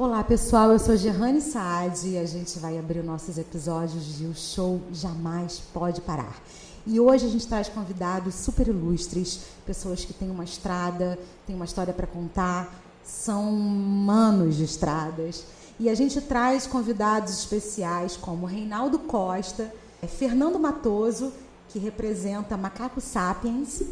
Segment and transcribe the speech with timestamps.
[0.00, 4.34] Olá pessoal, eu sou Gerrane Saad e a gente vai abrir nossos episódios de O
[4.34, 6.40] Show Jamais Pode Parar.
[6.86, 11.66] E hoje a gente traz convidados super ilustres, pessoas que têm uma estrada, têm uma
[11.66, 15.44] história para contar, são manos de estradas.
[15.78, 21.30] E a gente traz convidados especiais como Reinaldo Costa, é, Fernando Matoso,
[21.68, 23.82] que representa Macaco Sapiens.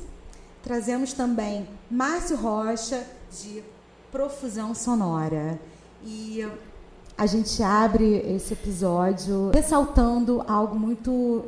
[0.63, 3.63] Trazemos também Márcio Rocha, de
[4.11, 5.61] Profusão Sonora.
[6.11, 6.49] E
[7.19, 11.45] a gente abre esse episódio ressaltando algo muito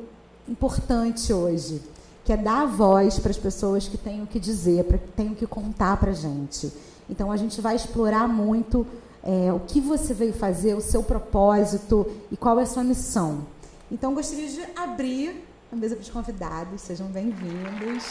[0.46, 1.80] importante hoje,
[2.26, 5.32] que é dar voz para as pessoas que têm o que dizer, para que têm
[5.32, 6.70] o que contar para a gente.
[7.08, 8.86] Então a gente vai explorar muito
[9.22, 13.46] é, o que você veio fazer, o seu propósito e qual é a sua missão.
[13.90, 18.04] Então gostaria de abrir a mesa para os convidados, sejam bem-vindos.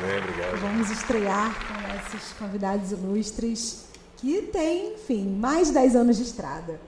[0.00, 0.58] Bem, obrigado.
[0.62, 3.92] Vamos estrear com esses convidados ilustres
[4.24, 6.80] que têm, enfim, mais de 10 anos de estrada.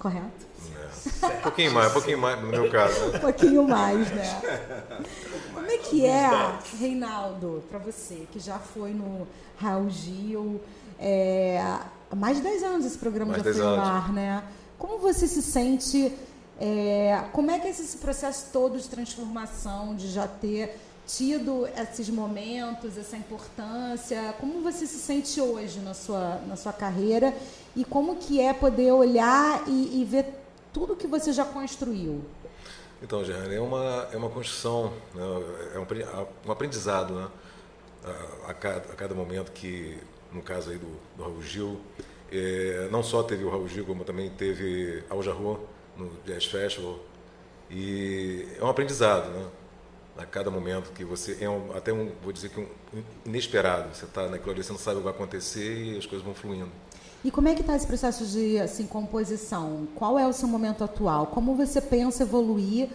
[0.00, 0.46] Correto?
[1.22, 1.26] É.
[1.38, 3.06] Um pouquinho mais, um pouquinho mais no meu caso.
[3.06, 3.16] Né?
[3.18, 4.42] Um pouquinho mais, né?
[5.54, 10.60] Como é que é, Reinaldo, para você, que já foi no Raul Gil,
[10.98, 11.60] é,
[12.10, 14.42] há mais de 10 anos esse programa mais já foi no ar, né?
[14.76, 16.12] Como você se sente,
[16.60, 22.08] é, como é que é esse processo todo de transformação, de já ter tido esses
[22.08, 27.34] momentos, essa importância, como você se sente hoje na sua, na sua carreira
[27.74, 30.26] e como que é poder olhar e, e ver
[30.72, 32.22] tudo que você já construiu?
[33.02, 35.22] Então, Gerane, é uma, é uma construção, né?
[35.74, 37.28] é um, um aprendizado, né?
[38.04, 39.98] A, a, cada, a, cada, momento que,
[40.32, 40.86] no caso aí do,
[41.16, 41.80] do Raul Gil,
[42.30, 46.98] é, não só teve o Raul Gil, como também teve Al Jarreau no Jazz Festival,
[47.70, 49.46] e é um aprendizado, né?
[50.16, 52.66] A cada momento que você é um, até um, vou dizer que um
[53.24, 56.24] inesperado, você está naquilo ali, você não sabe o que vai acontecer e as coisas
[56.24, 56.70] vão fluindo.
[57.24, 59.86] E como é que está esse processo de assim, composição?
[59.94, 61.26] Qual é o seu momento atual?
[61.26, 62.88] Como você pensa evoluir?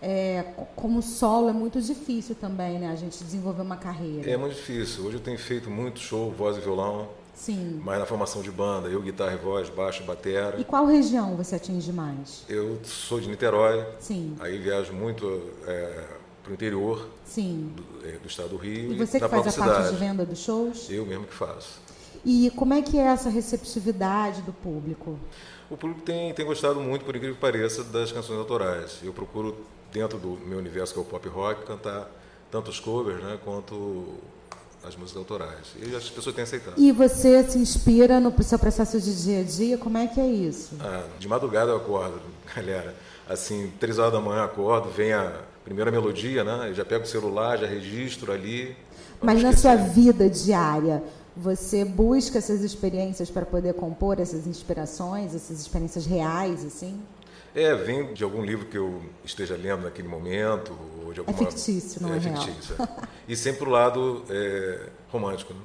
[0.00, 0.44] É,
[0.74, 2.90] como solo é muito difícil também, né?
[2.90, 4.28] A gente desenvolver uma carreira.
[4.28, 5.04] É muito difícil.
[5.04, 7.08] Hoje eu tenho feito muito show, voz e violão.
[7.34, 7.80] Sim.
[7.84, 10.60] Mas na formação de banda, eu guitarra e voz, baixo, batera.
[10.60, 12.44] E qual região você atinge mais?
[12.48, 13.84] Eu sou de Niterói.
[13.98, 14.36] Sim.
[14.40, 15.24] Aí viajo muito
[15.66, 16.04] é,
[16.42, 17.08] para o interior.
[17.36, 18.92] Do, é, do, estado do Rio.
[18.92, 20.90] E você que faz a parte de venda dos shows?
[20.90, 21.80] Eu mesmo que faço.
[22.24, 25.18] E como é que é essa receptividade do público?
[25.70, 28.98] O público tem, tem gostado muito, por incrível que pareça, das canções autorais.
[29.02, 29.56] Eu procuro,
[29.92, 32.10] dentro do meu universo, que é o pop rock, cantar
[32.50, 34.18] tanto os covers né, quanto
[34.84, 35.74] as músicas autorais.
[35.80, 36.74] E as pessoas têm aceitado.
[36.76, 39.78] E você se inspira no seu processo de dia a dia?
[39.78, 40.76] Como é que é isso?
[40.80, 42.20] Ah, de madrugada eu acordo,
[42.54, 42.94] galera.
[43.28, 45.32] Assim, três horas da manhã eu acordo, vem a
[45.64, 46.68] primeira melodia, né?
[46.68, 48.76] Eu já pego o celular, já registro ali.
[49.20, 51.02] Mas na sua vida diária,
[51.36, 57.00] você busca essas experiências para poder compor essas inspirações, essas experiências reais, assim?
[57.54, 60.76] É, vem de algum livro que eu esteja lendo naquele momento.
[61.04, 61.36] Ou de alguma...
[61.36, 62.42] É fictício, não é, é real.
[62.42, 62.76] fictício.
[62.80, 62.88] É.
[63.28, 65.54] e sempre pro lado é, romântico.
[65.54, 65.60] Né?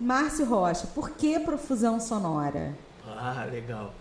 [0.00, 2.74] Márcio Rocha, por que profusão sonora?
[3.06, 3.94] Ah, legal.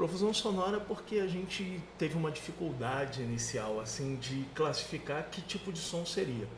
[0.00, 5.78] Profusão sonora porque a gente teve uma dificuldade inicial assim de classificar que tipo de
[5.78, 6.48] som seria.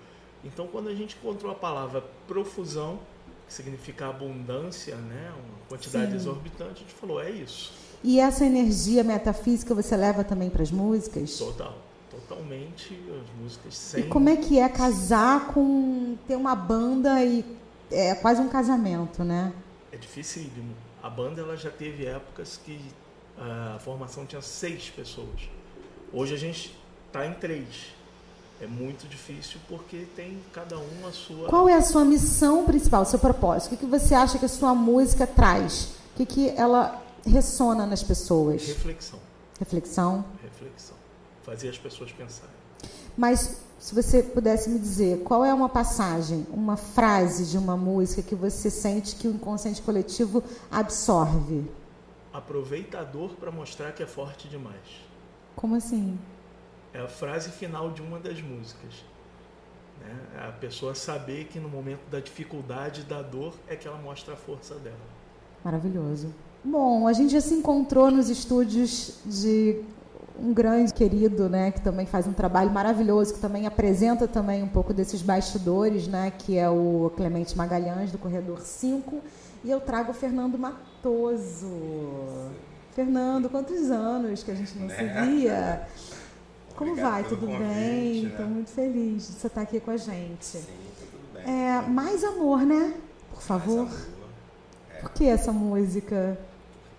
[0.45, 3.01] Então, quando a gente encontrou a palavra profusão,
[3.49, 6.19] que significa abundância, né, uma quantidade Sim.
[6.19, 7.73] exorbitante, a gente falou é isso.
[8.05, 11.37] E essa energia metafísica você leva também para as músicas?
[11.37, 11.77] Total,
[12.13, 14.05] totalmente as músicas sem.
[14.05, 17.45] E como é que é casar com ter uma banda e
[17.91, 19.53] é quase um casamento, né?
[19.91, 20.77] É dificílimo.
[21.03, 22.79] A banda ela já teve épocas que
[23.43, 25.51] a formação tinha seis pessoas.
[26.13, 26.77] Hoje a gente
[27.07, 27.93] está em três.
[28.61, 31.49] É muito difícil porque tem cada um a sua.
[31.49, 33.73] Qual é a sua missão principal, o seu propósito?
[33.73, 35.95] O que, que você acha que a sua música traz?
[36.13, 38.65] O que, que ela ressona nas pessoas?
[38.65, 39.19] Reflexão.
[39.59, 40.25] Reflexão.
[40.43, 40.97] Reflexão.
[41.43, 42.55] Fazer as pessoas pensarem.
[43.17, 48.23] Mas se você pudesse me dizer, qual é uma passagem, uma frase de uma música
[48.23, 51.65] que você sente que o inconsciente coletivo absorve?
[52.33, 55.03] Aproveitador para mostrar que é forte demais.
[55.55, 56.19] Como assim?
[56.95, 59.05] É a frase final de uma das músicas.
[60.01, 60.17] Né?
[60.41, 64.35] É a pessoa saber que no momento da dificuldade, da dor, é que ela mostra
[64.35, 64.97] a força dela.
[65.65, 66.35] Maravilhoso.
[66.65, 69.83] Bom, a gente já se encontrou nos estúdios de
[70.39, 74.69] um grande querido, né, que também faz um trabalho maravilhoso, que também apresenta também um
[74.69, 79.21] pouco desses bastidores, né, que é o Clemente Magalhães do Corredor 5,
[79.65, 81.71] e eu trago o Fernando Matoso.
[82.95, 85.87] Fernando, quantos anos que a gente não se via?
[86.77, 87.25] Como Obrigado vai?
[87.25, 88.23] Tudo convite, bem?
[88.23, 88.31] né?
[88.31, 90.45] Estou muito feliz de você estar aqui com a gente.
[90.45, 90.65] Sim,
[90.99, 91.45] tudo bem.
[91.45, 92.95] É, mais amor, né?
[93.31, 93.87] Por favor.
[93.87, 94.07] Amor.
[95.01, 96.39] Por que essa música?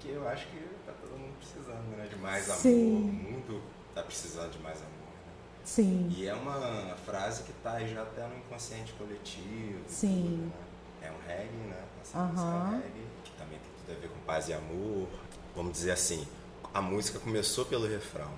[0.03, 2.97] porque eu acho que tá todo mundo precisando né, de mais Sim.
[2.97, 3.09] amor.
[3.09, 3.61] O mundo
[3.95, 4.89] tá precisando de mais amor.
[4.89, 5.33] Né?
[5.63, 6.13] Sim.
[6.17, 9.79] E é uma frase que tá já até no inconsciente coletivo.
[9.87, 10.23] Sim.
[10.23, 10.72] Tudo, né?
[11.03, 11.83] É um reggae, né?
[12.01, 12.27] Essa Aham.
[12.31, 15.07] música é um reggae, que também tem tudo a ver com paz e amor.
[15.55, 16.25] Vamos dizer assim,
[16.73, 18.31] a música começou pelo refrão.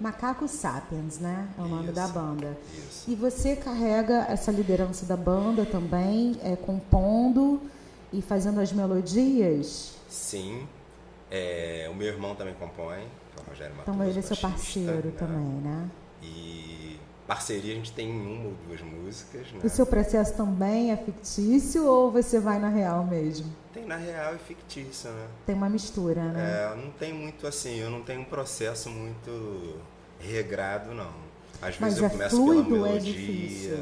[0.00, 1.48] Macaco Sapiens, né?
[1.58, 1.92] É o nome Isso.
[1.92, 2.56] da banda.
[2.72, 3.10] Isso.
[3.10, 7.60] E você carrega essa liderança da banda também, é, compondo
[8.12, 9.92] e fazendo as melodias?
[10.08, 10.66] Sim.
[11.30, 13.00] É, o meu irmão também compõe,
[13.32, 13.96] que é o Rogério Matoso.
[13.96, 15.14] Então ele é seu parceiro né?
[15.18, 15.90] também, né?
[16.22, 16.89] E
[17.26, 19.60] parceria a gente tem uma ou duas músicas, né?
[19.62, 23.52] O seu processo também é fictício ou você vai na real mesmo?
[23.72, 25.26] Tem na real e fictícia, né?
[25.46, 26.72] Tem uma mistura, né?
[26.72, 29.76] É, não tem muito assim, eu não tenho um processo muito
[30.18, 31.10] regrado, não.
[31.62, 33.12] Às Mas vezes eu é começo fluido pela é melodia.
[33.12, 33.78] difícil?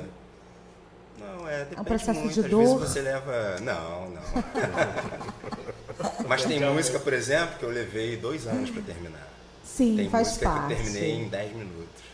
[1.19, 2.35] Não, é, depende processo muito.
[2.35, 2.79] de Às vezes dor?
[2.79, 3.56] você leva.
[3.61, 4.23] Não, não.
[6.29, 9.29] Mas tem música, por exemplo, que eu levei dois anos para terminar.
[9.64, 10.67] Sim, Tem faz música parte.
[10.67, 12.08] que eu terminei em 10 minutos.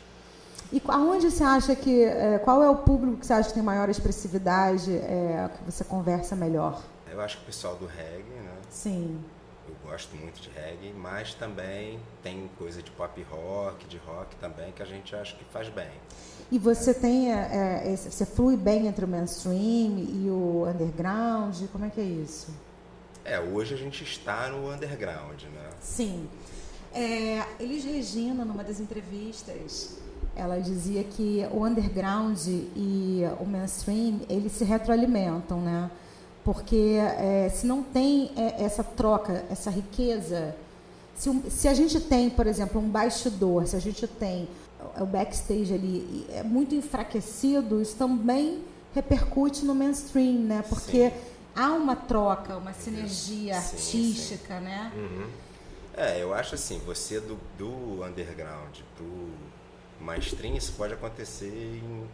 [0.74, 2.02] E aonde você acha que.
[2.02, 5.84] é, qual é o público que você acha que tem maior expressividade, é, que você
[5.84, 6.82] conversa melhor?
[7.08, 8.56] Eu acho que o pessoal do reggae, né?
[8.68, 9.20] Sim.
[9.68, 14.72] Eu gosto muito de reggae, mas também tem coisa de pop rock, de rock também,
[14.72, 15.92] que a gente acha que faz bem.
[16.50, 17.32] E você tem.
[17.32, 21.56] é, é, você flui bem entre o mainstream e o underground?
[21.70, 22.52] Como é que é isso?
[23.24, 25.70] É, hoje a gente está no underground, né?
[25.80, 26.28] Sim.
[26.92, 30.02] É, Elis Regina, numa das entrevistas,
[30.36, 35.90] ela dizia que o underground e o mainstream, eles se retroalimentam, né?
[36.44, 40.54] Porque é, se não tem é, essa troca, essa riqueza,
[41.16, 44.48] se, um- se a gente tem, por exemplo, um bastidor, se a gente tem
[45.00, 48.62] o backstage ali é muito enfraquecido, isso também
[48.94, 50.62] repercute no mainstream, né?
[50.68, 51.16] Porque Sim.
[51.56, 54.92] há uma troca, uma sinergia Sim, artística, né?
[54.94, 55.26] Uhum.
[55.96, 59.06] É, eu acho assim, você do, do underground pro
[60.04, 61.46] mainstream, isso pode acontecer
[61.82, 62.06] em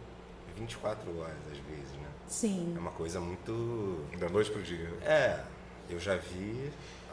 [0.57, 2.07] 24 horas, às vezes, né?
[2.27, 2.73] Sim.
[2.75, 3.99] É uma coisa muito...
[4.19, 4.89] Da noite pro dia.
[5.03, 5.39] É,
[5.89, 6.71] eu já vi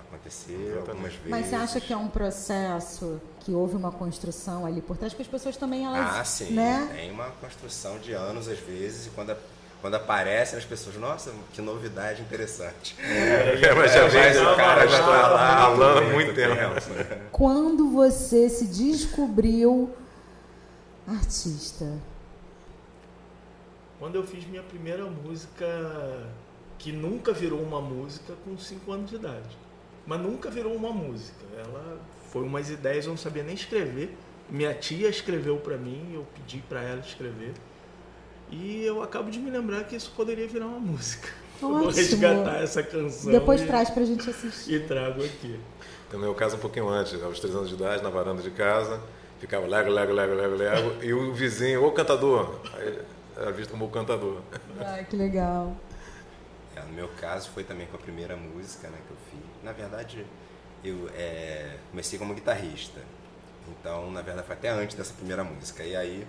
[0.08, 0.88] acontecer Exatamente.
[0.90, 1.28] algumas vezes.
[1.30, 5.12] Mas você acha que é um processo que houve uma construção ali por trás?
[5.12, 6.16] Porque as pessoas também, elas.
[6.16, 6.52] Ah, sim.
[6.54, 6.88] Né?
[6.94, 9.36] Tem uma construção de anos, às vezes, e quando, a-
[9.82, 12.96] quando aparecem as pessoas, nossa, que novidade interessante.
[13.00, 16.54] É, mas já É, vem, o cara já tá lá falando há muito tempo.
[16.54, 17.22] né?
[17.32, 19.90] Quando você se descobriu
[21.12, 21.98] artista?
[23.98, 25.66] Quando eu fiz minha primeira música,
[26.78, 29.56] que nunca virou uma música, com 5 anos de idade.
[30.06, 31.44] Mas nunca virou uma música.
[31.56, 31.98] Ela
[32.30, 34.16] foi umas ideias, eu não sabia nem escrever.
[34.48, 37.52] Minha tia escreveu para mim, eu pedi para ela escrever.
[38.50, 41.28] E eu acabo de me lembrar que isso poderia virar uma música.
[41.60, 41.96] Eu vou Ótimo.
[41.96, 44.74] resgatar essa canção Depois e, traz pra gente assistir.
[44.74, 45.58] e trago aqui.
[46.12, 49.02] No meu caso, um pouquinho antes, aos três anos de idade, na varanda de casa,
[49.38, 53.00] ficava lego, lego, lego, lego, lego, e o vizinho, ô cantador, aí
[53.36, 54.40] era visto como o cantador.
[54.80, 55.76] Ai, que legal.
[56.74, 59.64] É, no meu caso, foi também com a primeira música né, que eu fiz.
[59.64, 60.26] Na verdade,
[60.82, 63.00] eu é, comecei como guitarrista.
[63.68, 65.84] Então, na verdade, foi até antes dessa primeira música.
[65.84, 66.26] E aí,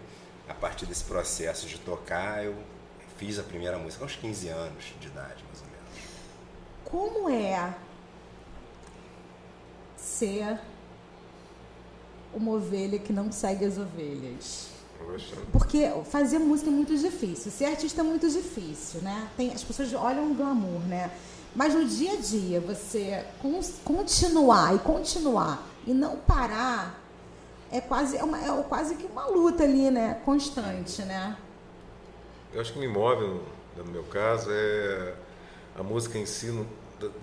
[0.47, 2.55] a partir desse processo de tocar, eu
[3.17, 5.89] fiz a primeira música aos 15 anos de idade, mais ou menos.
[6.85, 7.73] Como é
[9.97, 10.59] ser
[12.33, 14.69] uma ovelha que não segue as ovelhas?
[15.51, 19.29] Porque fazer música é muito difícil, ser artista é muito difícil, né?
[19.37, 21.09] Tem, as pessoas olham o glamour, né?
[21.55, 27.01] Mas no dia a dia, você con- continuar e continuar e não parar
[27.71, 30.19] é quase, é, uma- é quase que uma luta ali, né?
[30.25, 31.37] Constante, né?
[32.53, 35.13] eu acho que me move, no, no meu caso, é
[35.77, 36.51] a música em si,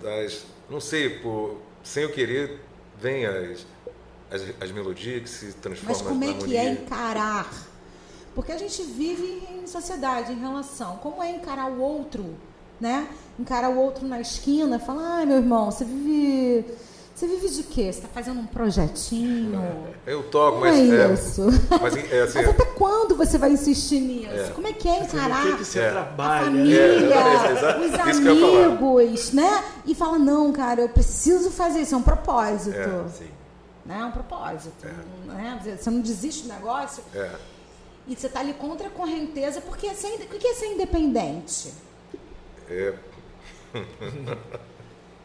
[0.01, 2.61] das, não sei, por, sem eu querer,
[2.99, 3.65] vem as,
[4.31, 7.51] as, as melodias que se transformam Mas como é que é encarar?
[8.35, 10.97] Porque a gente vive em sociedade, em relação.
[10.97, 12.35] Como é encarar o outro,
[12.79, 13.07] né?
[13.39, 16.65] Encarar o outro na esquina, falar, ai meu irmão, você vive.
[17.15, 17.85] Você vive de quê?
[17.91, 19.59] Você está fazendo um projetinho?
[20.05, 21.47] Eu toco, mas é é, isso.
[21.81, 24.29] mas é assim, Mas até quando você vai insistir nisso?
[24.31, 24.49] É.
[24.53, 25.87] Como é que é encarar que, que você É.
[25.87, 26.45] a trabalha?
[26.45, 27.53] família, É,
[27.87, 29.63] os amigos, né?
[29.83, 32.77] E fala, não, cara, eu preciso fazer isso, é um propósito.
[32.77, 33.09] É.
[33.09, 33.25] Sim.
[33.87, 33.99] Né?
[34.01, 34.85] É um propósito.
[35.25, 35.77] Né?
[35.79, 37.31] Você não desiste do negócio é,
[38.07, 41.73] e você está ali contra a correnteza, porque é ser, o que é ser independente?
[42.69, 42.93] é,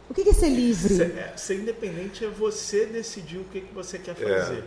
[0.08, 0.94] O que é ser livre?
[0.94, 4.64] Ser, é, ser independente é você decidir o que, que você quer fazer.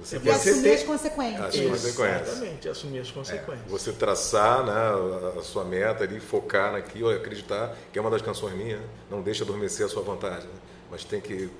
[0.00, 1.40] você, É E você assumir ter- as consequências.
[1.46, 2.28] Assumir as consequências.
[2.28, 3.70] Exatamente, assumir as consequências.
[3.70, 8.20] você traçar né, a- a sua meta ali, focar naquilo, acreditar, que é uma das
[8.22, 10.44] canções minhas, não deixa adormecer a sua vontade.
[10.46, 10.52] né?
[10.90, 11.50] mas tem que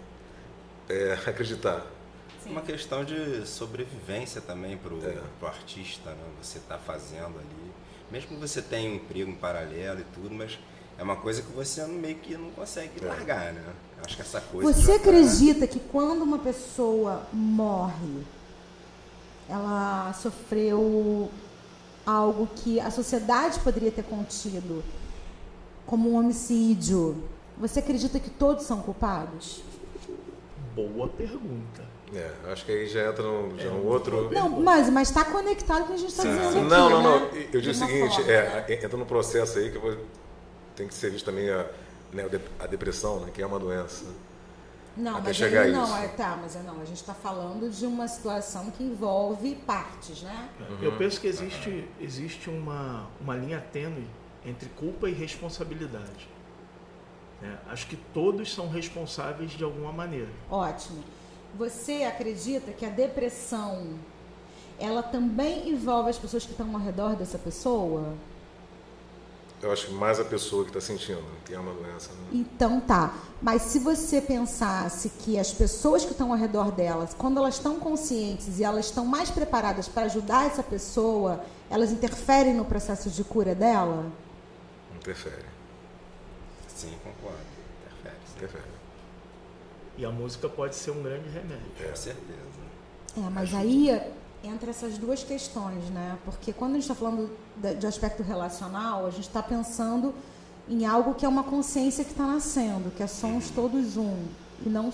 [0.88, 1.86] é, acreditar.
[2.42, 2.50] Sim.
[2.50, 5.46] Uma questão de sobrevivência também para o é.
[5.46, 6.24] artista, né?
[6.42, 7.72] Você está fazendo ali.
[8.10, 10.58] Mesmo que você tenha um emprego em paralelo e tudo, mas
[10.98, 13.06] é uma coisa que você meio que não consegue é.
[13.06, 13.62] largar, né?
[14.04, 14.72] Acho que essa coisa.
[14.72, 18.24] Você acredita que quando uma pessoa morre,
[19.48, 21.30] ela sofreu
[22.06, 24.82] algo que a sociedade poderia ter contido,
[25.84, 27.22] como um homicídio,
[27.58, 29.60] você acredita que todos são culpados?
[30.86, 31.82] Boa pergunta.
[32.14, 34.30] É, acho que aí já entra um, já é um outro.
[34.32, 36.60] Não, mas mas está conectado com o que a gente está dizendo aqui.
[36.60, 37.20] Não, não, não.
[37.20, 37.48] Né?
[37.52, 39.96] Eu digo o seguinte, é, entra num processo aí que vou,
[40.74, 41.66] tem que ser visto também a,
[42.12, 44.04] né, a depressão, né, que é uma doença.
[44.96, 47.70] Não, Até mas chegar aí, não, é, tá, mas é, não, a gente está falando
[47.70, 50.48] de uma situação que envolve partes, né?
[50.58, 50.78] Uhum.
[50.82, 54.08] Eu penso que existe, existe uma, uma linha tênue
[54.44, 56.28] entre culpa e responsabilidade.
[57.42, 60.30] É, acho que todos são responsáveis de alguma maneira.
[60.50, 61.02] Ótimo.
[61.56, 63.98] Você acredita que a depressão
[64.78, 68.14] ela também envolve as pessoas que estão ao redor dessa pessoa?
[69.60, 72.10] Eu acho que mais a pessoa que está sentindo, que é uma doença.
[72.12, 72.28] Né?
[72.32, 73.12] Então tá.
[73.42, 77.80] Mas se você pensasse que as pessoas que estão ao redor delas, quando elas estão
[77.80, 83.24] conscientes e elas estão mais preparadas para ajudar essa pessoa, elas interferem no processo de
[83.24, 84.06] cura dela?
[84.94, 85.57] Interfere.
[86.78, 87.40] Sim, concordo.
[87.82, 88.16] Interfere.
[88.36, 88.64] Interfere.
[89.96, 91.72] E a música pode ser um grande remédio.
[91.80, 91.88] É.
[91.88, 92.68] Com certeza.
[93.16, 94.00] É, mas aí
[94.44, 96.16] entra essas duas questões, né?
[96.24, 100.14] Porque quando a gente está falando de, aspecto relacional, a gente está pensando
[100.68, 104.28] em algo que é uma consciência que está nascendo, que é somos todos um.
[104.64, 104.92] E não,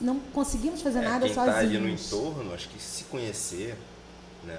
[0.00, 1.56] não conseguimos fazer é, nada quem sozinhos.
[1.62, 3.76] Está ali no entorno, acho que se conhecer,
[4.44, 4.58] né?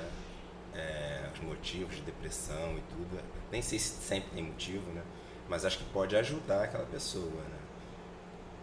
[0.75, 3.19] É, os motivos de depressão e tudo,
[3.51, 5.01] nem sei se sempre tem motivo, né?
[5.49, 7.57] Mas acho que pode ajudar aquela pessoa, né?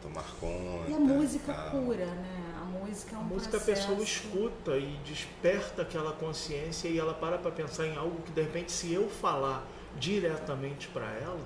[0.00, 0.88] Tomar conta.
[0.90, 1.70] E a música tal.
[1.70, 2.54] cura, né?
[2.62, 3.82] A música é um A música processo...
[3.82, 8.30] a pessoa escuta e desperta aquela consciência e ela para para pensar em algo que
[8.30, 9.66] de repente se eu falar
[9.98, 11.40] diretamente para ela,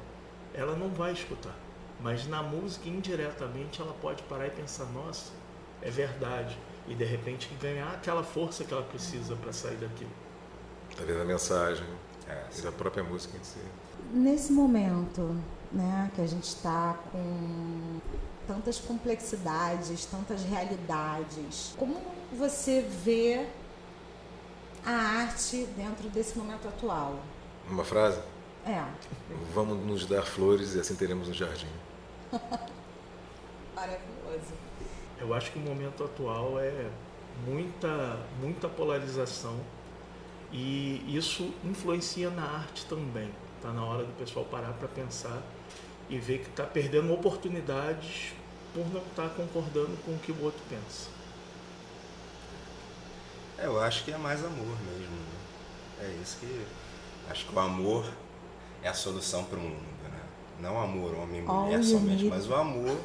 [0.52, 1.54] ela não vai escutar.
[2.00, 5.32] Mas na música, indiretamente, ela pode parar e pensar, nossa,
[5.82, 6.59] é verdade.
[6.88, 10.11] E de repente ganhar aquela força que ela precisa para sair daquilo.
[10.97, 11.87] Talvez a mensagem,
[12.30, 13.58] é, e da própria música em si.
[14.12, 15.37] Nesse momento,
[15.72, 18.00] né, que a gente está com
[18.46, 21.96] tantas complexidades, tantas realidades, como
[22.32, 23.46] você vê
[24.84, 27.18] a arte dentro desse momento atual?
[27.68, 28.20] Uma frase?
[28.66, 28.84] É.
[29.54, 31.68] Vamos nos dar flores e assim teremos um jardim.
[33.75, 34.52] Maravilhoso.
[35.18, 36.90] Eu acho que o momento atual é
[37.46, 39.56] muita, muita polarização
[40.52, 43.30] e isso influencia na arte também.
[43.57, 45.42] Está na hora do pessoal parar para pensar
[46.09, 48.33] e ver que está perdendo oportunidades
[48.75, 51.09] por não estar tá concordando com o que o outro pensa.
[53.59, 55.16] É, eu acho que é mais amor mesmo.
[55.16, 55.40] Né?
[56.02, 56.66] É isso que.
[57.28, 58.11] Acho que o amor
[58.83, 59.87] é a solução para o mundo.
[60.02, 60.21] Né?
[60.61, 62.99] Não amor homem e mulher somente, mas o amor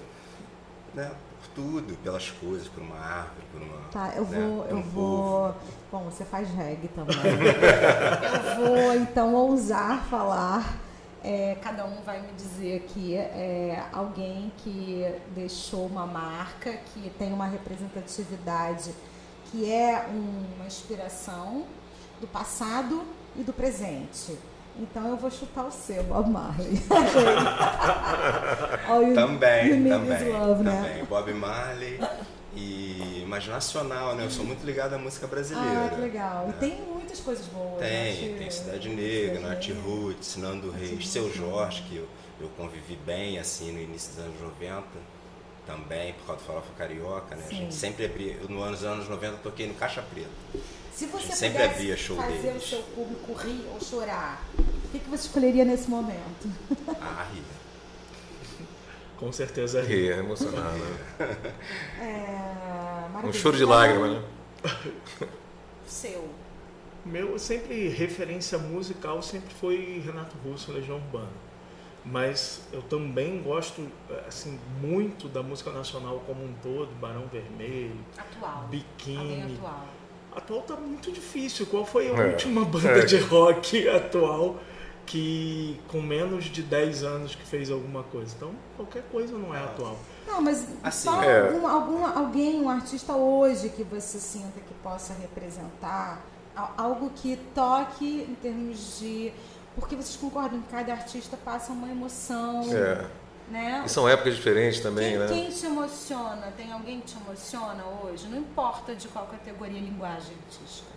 [0.93, 1.11] né,
[1.45, 3.77] por tudo, pelas coisas, por uma árvore, por uma.
[3.91, 4.65] Tá, eu né, vou.
[4.65, 5.55] um eu vou.
[5.91, 7.15] Bom, você faz reggae também.
[8.57, 10.77] eu vou então ousar falar.
[11.23, 17.33] É, cada um vai me dizer aqui é, alguém que deixou uma marca, que tem
[17.33, 18.93] uma representatividade,
[19.45, 21.65] que é uma inspiração
[22.21, 23.03] do passado
[23.35, 24.37] e do presente.
[24.77, 26.77] Então eu vou chutar o seu, Bob Marley.
[29.15, 30.71] também, you também, love, né?
[30.71, 31.05] também.
[31.05, 31.99] Bob Marley
[32.53, 34.25] e mas nacional, né?
[34.25, 35.85] Eu sou muito ligado à música brasileira.
[35.85, 36.47] Ah, que legal.
[36.47, 36.53] Né?
[36.55, 37.79] E tem muitas coisas boas.
[37.79, 38.37] Tem, né?
[38.37, 42.07] tem Cidade Negra, Nath Roots, Nando Reis, Seu Jorge, que eu,
[42.41, 44.83] eu convivi bem assim no início dos anos 90
[45.65, 47.43] também, por causa do Farofa Carioca, né?
[47.47, 47.55] Sim.
[47.55, 50.29] A gente sempre abria, no anos anos 90 eu toquei no Caixa Preta.
[50.93, 52.63] Se você sempre abria show fazer deles.
[52.63, 56.49] o seu público rir ou chorar, o que, que você escolheria nesse momento?
[57.01, 57.43] Ah, rir.
[59.17, 60.13] Com certeza rir.
[60.13, 60.79] é emocionado.
[61.99, 64.23] É, um choro de lágrima, né?
[65.87, 66.29] Seu.
[67.05, 71.29] Meu, sempre referência musical sempre foi Renato Russo, Legião Urbana.
[72.05, 73.87] Mas eu também gosto
[74.27, 78.67] assim muito da música nacional como um todo, Barão Vermelho, atual.
[78.69, 79.55] Biquíni.
[79.55, 79.85] atual.
[80.35, 81.65] Atual tá muito difícil.
[81.65, 82.31] Qual foi a é.
[82.31, 83.05] última banda é.
[83.05, 84.57] de rock atual
[85.05, 88.35] que com menos de 10 anos que fez alguma coisa?
[88.35, 89.97] Então, qualquer coisa não é atual.
[90.27, 91.47] Não, mas assim, só é.
[91.47, 96.21] algum, algum, alguém, um artista hoje que você sinta que possa representar
[96.77, 99.31] algo que toque em termos de
[99.75, 102.63] porque vocês concordam que cada artista passa uma emoção.
[102.73, 103.05] É.
[103.51, 103.83] né?
[103.85, 105.27] E são épocas diferentes também, quem, né?
[105.27, 106.53] Quem te emociona?
[106.55, 108.27] Tem alguém que te emociona hoje?
[108.27, 110.95] Não importa de qual categoria linguagem artística.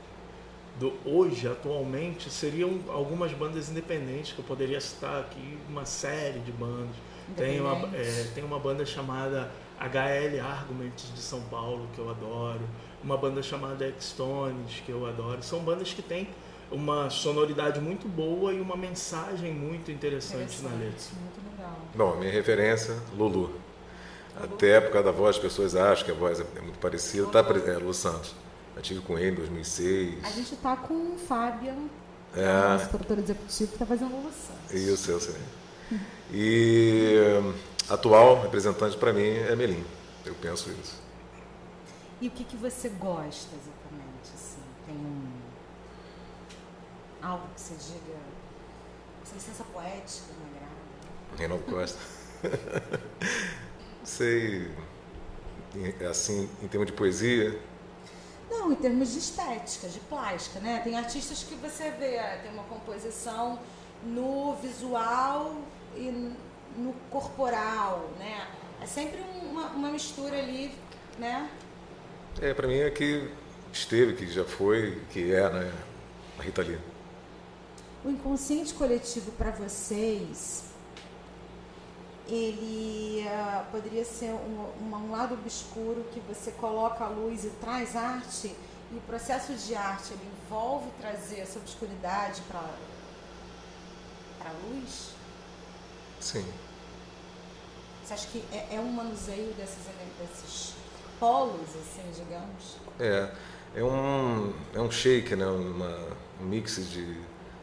[0.79, 6.53] Do hoje, atualmente, seriam algumas bandas independentes que eu poderia citar aqui, uma série de
[6.53, 6.95] bandas.
[7.37, 12.61] Tem uma, é, tem uma banda chamada HL Arguments de São Paulo, que eu adoro.
[13.03, 15.43] Uma banda chamada X-Tones, que eu adoro.
[15.43, 16.29] São bandas que têm
[16.71, 21.05] uma sonoridade muito boa e uma mensagem muito interessante, interessante na letra.
[21.21, 21.79] Muito legal.
[21.95, 23.51] Bom, a minha referência, Lulu.
[24.37, 27.27] Até por causa da voz, as pessoas acham que a voz é muito parecida.
[27.27, 28.35] Tá, é, Lulu Santos.
[28.77, 30.25] Eu tive com ele em 2006.
[30.25, 31.91] A gente está com o Fábio,
[32.37, 32.69] é.
[32.69, 34.75] nosso produtor executivo, que está fazendo Lulu Santos.
[34.75, 35.35] Isso, eu sei.
[36.33, 37.17] E
[37.89, 39.85] atual representante para mim é Melim.
[40.25, 41.01] Eu penso isso.
[42.21, 44.31] E o que, que você gosta exatamente?
[44.35, 44.59] Assim?
[44.87, 45.48] Tem um...
[47.23, 48.19] algo que você diga.
[49.23, 51.37] Essa licença poética me agrada?
[51.37, 51.99] Reinaldo Costa.
[54.05, 54.71] Sei.
[56.09, 57.61] Assim, em termos de poesia.
[58.51, 60.81] Não, em termos de estética, de plástica, né?
[60.83, 63.59] Tem artistas que você vê, tem uma composição
[64.03, 65.55] no visual
[65.95, 66.35] e
[66.77, 68.49] no corporal, né?
[68.81, 70.75] É sempre uma, uma mistura ali,
[71.19, 71.51] né?
[72.41, 73.31] É, para mim é que
[73.73, 75.73] esteve, que já foi, que é, né?
[76.39, 76.79] A Rita Lee.
[78.05, 80.65] O inconsciente coletivo para vocês,
[82.29, 87.97] ele uh, poderia ser um, um, lado obscuro que você coloca a luz e traz
[87.97, 88.55] arte,
[88.93, 92.61] e o processo de arte ele envolve trazer essa obscuridade para
[94.47, 95.11] a luz?
[96.21, 96.47] Sim.
[98.05, 99.85] Você acha que é, é um manuseio desses,
[100.19, 100.75] desses
[101.19, 102.77] polos, assim, digamos?
[103.01, 103.35] É,
[103.75, 105.47] é um, é um shake, né?
[105.47, 107.21] Uma, um mix de,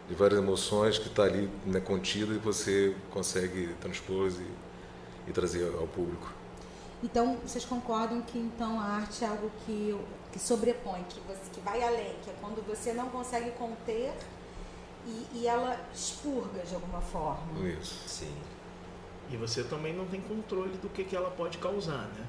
[0.08, 5.66] de várias emoções que está ali né, contido e você consegue transpor e, e trazer
[5.80, 6.32] ao público.
[7.04, 9.96] Então, vocês concordam que então a arte é algo que,
[10.32, 14.14] que sobrepõe, que, você, que vai além, que é quando você não consegue conter
[15.06, 17.68] e, e ela expurga de alguma forma?
[17.68, 18.08] Isso.
[18.08, 18.34] Sim.
[19.30, 22.26] E você também não tem controle do que, que ela pode causar, né?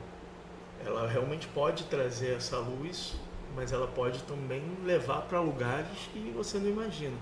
[0.85, 3.15] Ela realmente pode trazer essa luz,
[3.55, 7.17] mas ela pode também levar para lugares que você não imagina.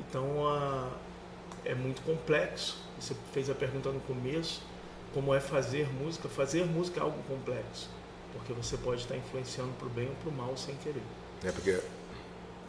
[0.00, 0.90] Então a,
[1.64, 2.78] é muito complexo.
[2.98, 4.62] Você fez a pergunta no começo,
[5.12, 6.28] como é fazer música?
[6.28, 7.88] Fazer música é algo complexo,
[8.32, 11.02] porque você pode estar influenciando para o bem ou para o mal sem querer.
[11.44, 11.80] É porque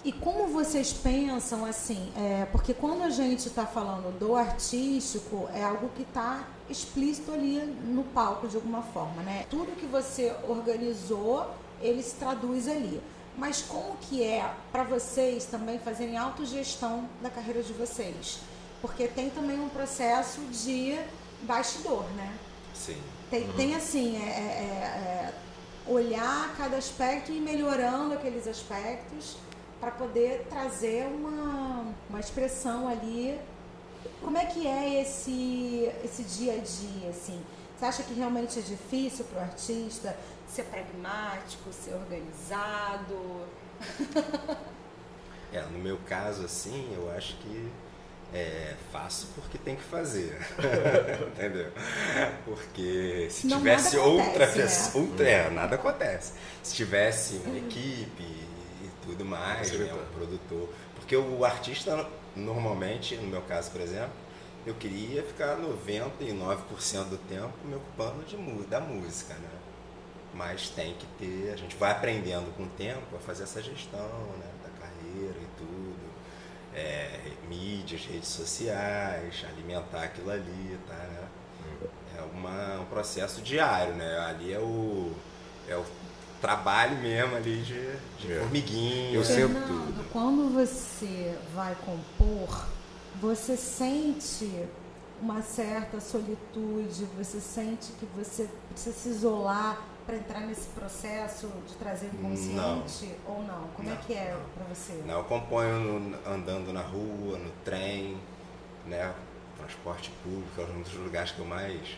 [0.06, 2.12] e como vocês pensam assim?
[2.18, 7.60] É, porque quando a gente está falando do artístico, é algo que está explícito ali
[7.86, 9.46] no palco de alguma forma, né?
[9.50, 11.50] Tudo que você organizou,
[11.82, 13.02] ele se traduz ali.
[13.38, 18.40] Mas como que é para vocês também fazerem autogestão da carreira de vocês?
[18.82, 21.00] Porque tem também um processo de
[21.42, 22.32] bastidor, né?
[22.74, 22.98] Sim.
[23.30, 23.54] Tem, uhum.
[23.54, 25.34] tem assim, é, é, é,
[25.88, 29.38] olhar cada aspecto e ir melhorando aqueles aspectos
[29.80, 33.40] para poder trazer uma, uma expressão ali.
[34.22, 37.42] Como é que é esse, esse dia a dia, assim?
[37.78, 40.16] Você acha que realmente é difícil para o artista
[40.54, 43.48] ser pragmático, ser organizado?
[45.52, 47.72] é, no meu caso, assim, eu acho que
[48.34, 50.40] é, faço porque tem que fazer.
[51.34, 51.72] Entendeu?
[52.46, 55.04] Porque se Não, tivesse outra acontece, pessoa.
[55.04, 55.10] Né?
[55.10, 56.34] Outra, é, nada acontece.
[56.62, 58.48] Se tivesse uma equipe,
[59.06, 60.70] tudo mais, né, um produtor.
[60.96, 64.14] Porque o artista, normalmente, no meu caso, por exemplo,
[64.66, 68.38] eu queria ficar 99% do tempo me ocupando de,
[68.68, 69.63] da música, né?
[70.34, 74.00] Mas tem que ter, a gente vai aprendendo com o tempo a fazer essa gestão
[74.40, 76.14] né, da carreira e tudo.
[76.76, 81.28] É, mídias, redes sociais, alimentar aquilo ali, tá?
[82.18, 84.20] É uma, um processo diário, né?
[84.20, 85.12] Ali é o,
[85.68, 85.86] é o
[86.42, 88.40] trabalho mesmo ali de, de é.
[88.40, 89.14] formiguinha.
[89.14, 90.10] Eu Fernando, tudo.
[90.12, 92.66] quando você vai compor,
[93.22, 94.68] você sente
[95.22, 101.76] uma certa solitude, você sente que você precisa se isolar para entrar nesse processo de
[101.76, 103.68] trazer o consciente ou não?
[103.76, 104.94] Como é não, é que é para você?
[105.06, 108.18] Não, eu componho no, andando na rua, no trem,
[108.86, 109.14] né,
[109.58, 111.98] transporte público, é um dos lugares que eu mais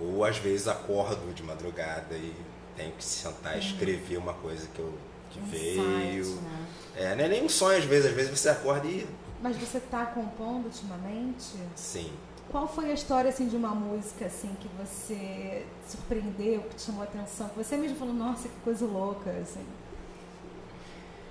[0.00, 2.32] ou às vezes acordo de madrugada e
[2.76, 4.94] tenho que sentar e escrever uma coisa que, eu,
[5.30, 6.24] que um veio.
[6.24, 6.66] Site, né?
[6.96, 9.06] É, não é nem um sonho às vezes, às vezes você acorda e.
[9.42, 11.56] Mas você está compondo ultimamente?
[11.74, 12.12] Sim.
[12.50, 17.02] Qual foi a história assim de uma música assim que você surpreendeu, que te chamou
[17.02, 19.64] a atenção, que você mesmo falou, nossa, que coisa louca, assim?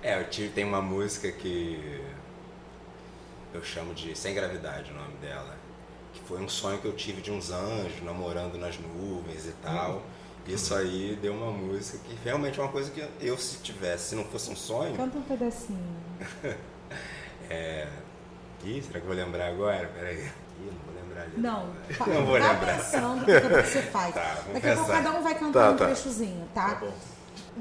[0.04, 2.02] É, eu tive, tem uma música que
[3.52, 5.58] eu chamo de Sem Gravidade, o nome dela,
[6.14, 10.04] que foi um sonho que eu tive de uns anjos namorando nas nuvens e tal.
[10.48, 14.16] Isso aí deu uma música que realmente é uma coisa que eu, se tivesse, se
[14.16, 14.96] não fosse um sonho.
[14.96, 15.96] Canta um pedacinho.
[17.50, 17.88] é.
[18.64, 19.88] Ih, será que eu vou lembrar agora?
[19.88, 20.20] Peraí.
[20.20, 21.40] Ih, não vou lembrar.
[21.42, 21.66] Não,
[22.14, 22.76] não vou tá lembrar.
[22.76, 24.14] pensando o que você faz.
[24.14, 25.86] Tá, Daqui a pouco cada um vai cantar Tá, um tá.
[25.86, 26.70] trechozinho, tá?
[26.70, 26.94] Tá bom.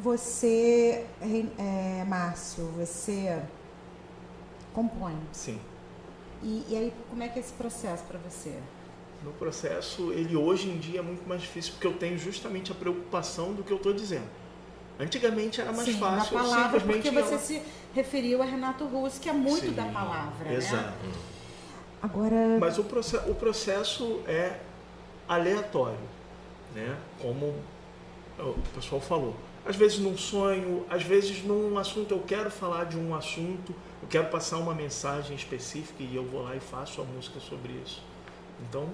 [0.02, 1.06] Você,
[1.58, 3.40] é, Márcio, você
[4.72, 5.16] compõe.
[5.32, 5.58] Sim.
[6.42, 8.52] E, e aí, como é que é esse processo para você?
[9.24, 12.74] No processo, ele hoje em dia é muito mais difícil porque eu tenho justamente a
[12.74, 14.26] preocupação do que eu estou dizendo.
[15.00, 17.62] Antigamente era mais Sim, fácil, na palavra, simplesmente porque você lá- se
[17.94, 21.06] referiu a Renato Russo, que é muito Sim, da palavra, Exato.
[21.06, 21.12] né?
[22.06, 24.60] Agora, Mas o processo, o processo é
[25.28, 25.98] aleatório,
[26.74, 26.96] né?
[27.20, 27.54] Como
[28.38, 29.34] o pessoal falou.
[29.64, 34.08] Às vezes num sonho, às vezes num assunto eu quero falar de um assunto, eu
[34.08, 38.00] quero passar uma mensagem específica e eu vou lá e faço a música sobre isso.
[38.68, 38.88] Então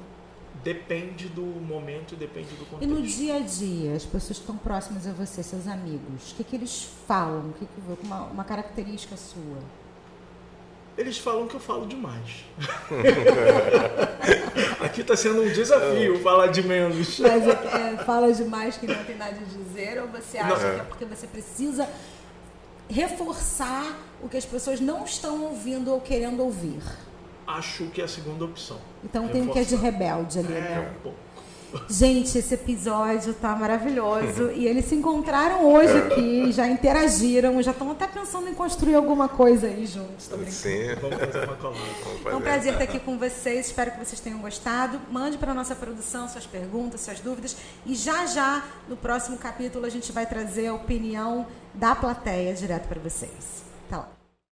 [0.64, 2.94] depende do momento e depende do e contexto.
[2.94, 6.44] no dia a dia, as pessoas que estão próximas a você, seus amigos, o que,
[6.44, 7.50] que eles falam?
[7.50, 9.58] O que que, uma, uma característica sua?
[10.96, 12.44] Eles falam que eu falo demais.
[14.80, 17.18] Aqui está sendo um desafio falar de menos.
[17.18, 20.74] Mas é, fala demais que não tem nada a dizer ou você acha Não.
[20.74, 21.88] que é porque você precisa
[22.90, 26.82] reforçar o que as pessoas não estão ouvindo ou querendo ouvir?
[27.46, 28.78] Acho que é a segunda opção.
[29.02, 29.98] Então tem o que é de Reforçar.
[29.98, 30.94] rebelde ali, É, né?
[30.98, 31.18] um pouco.
[31.88, 34.50] Gente, esse episódio tá maravilhoso.
[34.52, 39.28] E eles se encontraram hoje aqui, já interagiram, já estão até pensando em construir alguma
[39.28, 40.28] coisa aí juntos.
[40.28, 40.50] Brincando.
[40.50, 41.80] Sim, Vamos fazer uma colada.
[42.26, 43.66] É um prazer estar aqui com vocês.
[43.66, 45.00] Espero que vocês tenham gostado.
[45.10, 47.56] Mande para a nossa produção suas perguntas, suas dúvidas.
[47.86, 52.86] E já já, no próximo capítulo, a gente vai trazer a opinião da plateia direto
[52.88, 53.64] para vocês.
[53.88, 54.21] Tá lá.